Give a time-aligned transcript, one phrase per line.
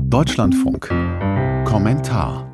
[0.00, 0.88] Deutschlandfunk.
[1.66, 2.50] Kommentar.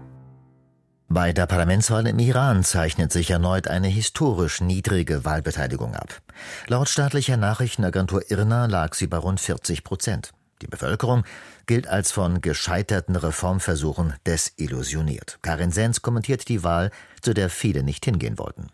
[1.08, 6.20] Bei der Parlamentswahl im Iran zeichnet sich erneut eine historisch niedrige Wahlbeteiligung ab.
[6.66, 10.32] Laut staatlicher Nachrichtenagentur IRNA lag sie bei rund 40 Prozent.
[10.62, 11.22] Die Bevölkerung
[11.66, 15.38] gilt als von gescheiterten Reformversuchen desillusioniert.
[15.40, 16.90] Karin Sens kommentiert die Wahl,
[17.22, 18.66] zu der viele nicht hingehen wollten.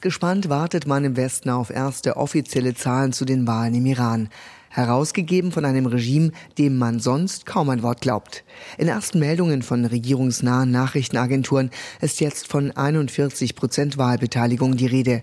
[0.00, 4.30] Gespannt wartet man im Westen auf erste offizielle Zahlen zu den Wahlen im Iran.
[4.72, 8.42] Herausgegeben von einem Regime, dem man sonst kaum ein Wort glaubt.
[8.78, 15.22] In ersten Meldungen von regierungsnahen Nachrichtenagenturen ist jetzt von 41 Prozent Wahlbeteiligung die Rede.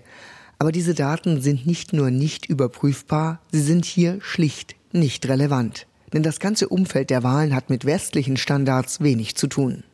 [0.58, 5.86] Aber diese Daten sind nicht nur nicht überprüfbar, sie sind hier schlicht nicht relevant.
[6.12, 9.84] Denn das ganze Umfeld der Wahlen hat mit westlichen Standards wenig zu tun.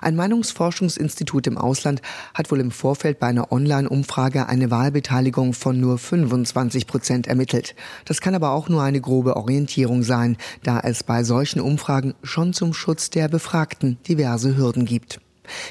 [0.00, 2.02] Ein Meinungsforschungsinstitut im Ausland
[2.34, 7.74] hat wohl im Vorfeld bei einer Online-Umfrage eine Wahlbeteiligung von nur 25 Prozent ermittelt.
[8.04, 12.52] Das kann aber auch nur eine grobe Orientierung sein, da es bei solchen Umfragen schon
[12.52, 15.20] zum Schutz der Befragten diverse Hürden gibt.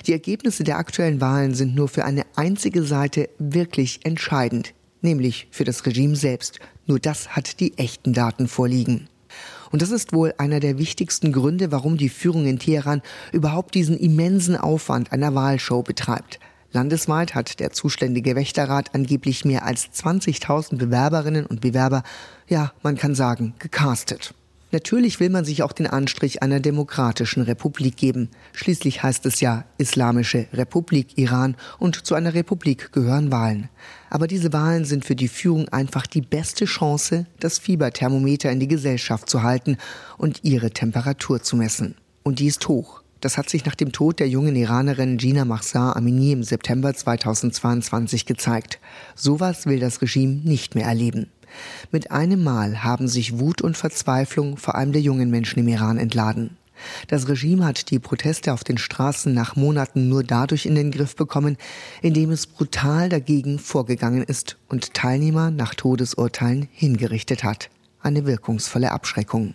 [0.06, 5.64] Die Ergebnisse der aktuellen Wahlen sind nur für eine einzige Seite wirklich entscheidend, nämlich für
[5.64, 6.60] das Regime selbst.
[6.86, 9.08] Nur das hat die echten Daten vorliegen.
[9.72, 13.98] Und das ist wohl einer der wichtigsten Gründe, warum die Führung in Teheran überhaupt diesen
[13.98, 16.40] immensen Aufwand einer Wahlshow betreibt.
[16.74, 22.04] Landesweit hat der zuständige Wächterrat angeblich mehr als 20.000 Bewerberinnen und Bewerber,
[22.48, 24.34] ja, man kann sagen, gecastet.
[24.72, 28.30] Natürlich will man sich auch den Anstrich einer demokratischen Republik geben.
[28.54, 33.70] Schließlich heißt es ja Islamische Republik Iran und zu einer Republik gehören Wahlen.
[34.10, 38.70] Aber diese Wahlen sind für die Führung einfach die beste Chance, das Fieberthermometer in die
[38.70, 39.78] Gesellschaft zu halten
[40.18, 41.96] und ihre Temperatur zu messen.
[42.24, 43.02] Und die ist hoch.
[43.20, 48.26] Das hat sich nach dem Tod der jungen Iranerin Gina Mahsa Amini im September 2022
[48.26, 48.80] gezeigt.
[49.16, 51.30] Sowas will das Regime nicht mehr erleben.
[51.92, 55.98] Mit einem Mal haben sich Wut und Verzweiflung vor allem der jungen Menschen im Iran
[55.98, 56.58] entladen.
[57.08, 61.16] Das Regime hat die Proteste auf den Straßen nach Monaten nur dadurch in den Griff
[61.16, 61.58] bekommen,
[62.02, 67.70] indem es brutal dagegen vorgegangen ist und Teilnehmer nach Todesurteilen hingerichtet hat.
[68.02, 69.54] Eine wirkungsvolle Abschreckung.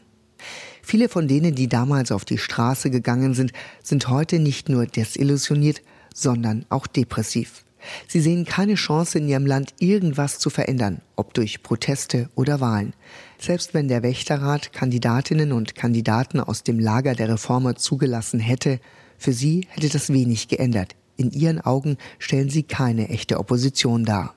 [0.83, 3.53] Viele von denen, die damals auf die Straße gegangen sind,
[3.83, 5.83] sind heute nicht nur desillusioniert,
[6.15, 7.66] sondern auch depressiv.
[8.09, 12.95] Sie sehen keine Chance in ihrem Land irgendwas zu verändern, ob durch Proteste oder Wahlen.
[13.39, 18.81] Selbst wenn der Wächterrat Kandidatinnen und Kandidaten aus dem Lager der Reformer zugelassen hätte,
[19.19, 20.95] für sie hätte das wenig geändert.
[21.17, 24.35] In ihren Augen stellen sie keine echte Opposition dar.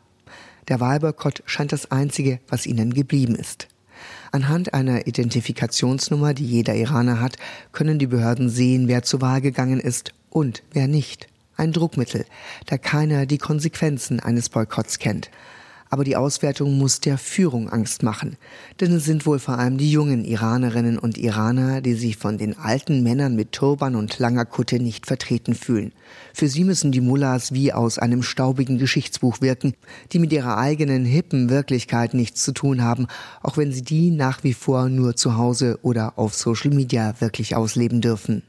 [0.68, 3.68] Der Wahlboykott scheint das Einzige, was ihnen geblieben ist.
[4.32, 7.38] Anhand einer Identifikationsnummer, die jeder Iraner hat,
[7.72, 11.28] können die Behörden sehen, wer zur Wahl gegangen ist und wer nicht
[11.60, 12.26] ein Druckmittel,
[12.66, 15.30] da keiner die Konsequenzen eines Boykotts kennt.
[15.92, 18.38] Aber die Auswertung muss der Führung Angst machen,
[18.80, 22.56] denn es sind wohl vor allem die jungen Iranerinnen und Iraner, die sich von den
[22.60, 25.92] alten Männern mit Turban und langer Kutte nicht vertreten fühlen.
[26.32, 29.74] Für sie müssen die Mullahs wie aus einem staubigen Geschichtsbuch wirken,
[30.12, 33.08] die mit ihrer eigenen hippen Wirklichkeit nichts zu tun haben,
[33.42, 37.56] auch wenn sie die nach wie vor nur zu Hause oder auf Social Media wirklich
[37.56, 38.44] ausleben dürfen.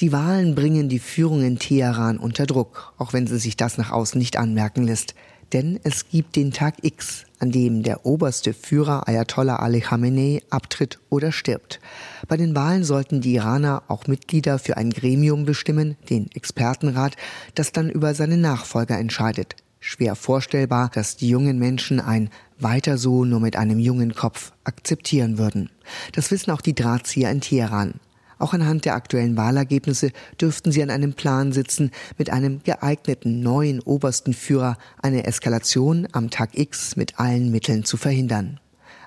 [0.00, 3.90] Die Wahlen bringen die Führung in Teheran unter Druck, auch wenn sie sich das nach
[3.90, 5.16] außen nicht anmerken lässt.
[5.52, 11.00] Denn es gibt den Tag X, an dem der oberste Führer Ayatollah Ali Khamenei abtritt
[11.10, 11.80] oder stirbt.
[12.28, 17.16] Bei den Wahlen sollten die Iraner auch Mitglieder für ein Gremium bestimmen, den Expertenrat,
[17.56, 19.56] das dann über seine Nachfolger entscheidet.
[19.80, 22.30] Schwer vorstellbar, dass die jungen Menschen ein
[22.60, 25.70] weiter so nur mit einem jungen Kopf akzeptieren würden.
[26.12, 27.94] Das wissen auch die Drahtzieher in Teheran.
[28.38, 33.80] Auch anhand der aktuellen Wahlergebnisse dürften sie an einem Plan sitzen, mit einem geeigneten neuen
[33.80, 38.60] obersten Führer eine Eskalation am Tag X mit allen Mitteln zu verhindern.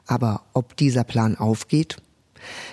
[0.05, 1.97] Aber ob dieser Plan aufgeht?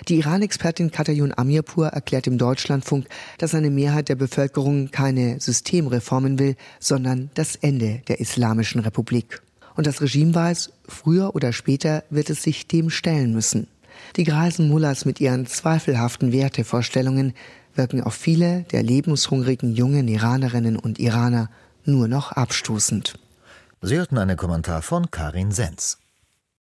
[0.07, 6.55] Die Iran-Expertin Katayun Amirpur erklärt im Deutschlandfunk, dass eine Mehrheit der Bevölkerung keine Systemreformen will,
[6.79, 9.41] sondern das Ende der Islamischen Republik.
[9.75, 13.67] Und das Regime weiß, früher oder später wird es sich dem stellen müssen.
[14.15, 17.33] Die greisen Mullahs mit ihren zweifelhaften Wertevorstellungen
[17.75, 21.49] wirken auf viele der lebenshungrigen jungen Iranerinnen und Iraner
[21.85, 23.19] nur noch abstoßend.
[23.81, 25.99] Sie hörten einen Kommentar von Karin Senz.